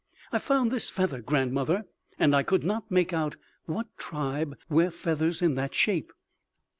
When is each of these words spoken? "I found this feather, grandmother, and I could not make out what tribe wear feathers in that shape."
"I 0.31 0.39
found 0.39 0.71
this 0.71 0.89
feather, 0.89 1.21
grandmother, 1.21 1.85
and 2.17 2.35
I 2.35 2.41
could 2.41 2.63
not 2.63 2.89
make 2.89 3.13
out 3.13 3.35
what 3.65 3.95
tribe 3.99 4.57
wear 4.67 4.89
feathers 4.89 5.43
in 5.43 5.53
that 5.53 5.75
shape." 5.75 6.11